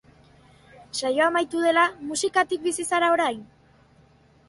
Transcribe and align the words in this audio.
Saioa 0.99 1.27
amaitu 1.27 1.63
dela, 1.67 1.85
musikatik 2.09 2.67
bizi 2.67 2.91
zara 2.93 3.15
orain? 3.19 3.49